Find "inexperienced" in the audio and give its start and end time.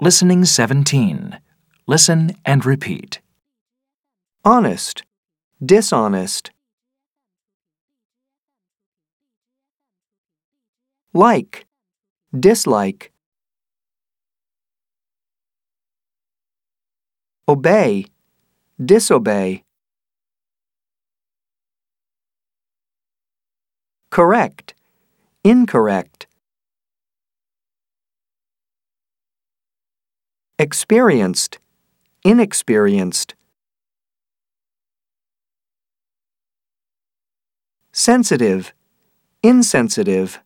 32.24-33.34